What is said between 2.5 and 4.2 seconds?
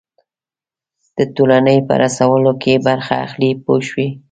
کې برخه اخلي پوه شوې!.